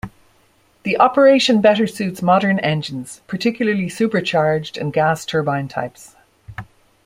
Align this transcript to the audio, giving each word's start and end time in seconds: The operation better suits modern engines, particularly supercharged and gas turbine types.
The 0.81 0.97
operation 0.97 1.61
better 1.61 1.85
suits 1.85 2.23
modern 2.23 2.57
engines, 2.61 3.21
particularly 3.27 3.87
supercharged 3.87 4.75
and 4.75 4.91
gas 4.91 5.27
turbine 5.27 5.67
types. 5.67 6.15